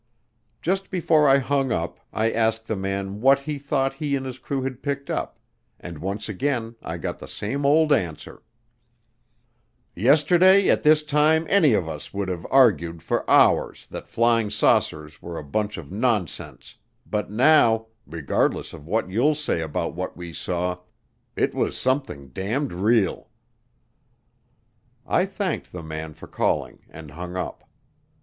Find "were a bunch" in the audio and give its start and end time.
15.21-15.77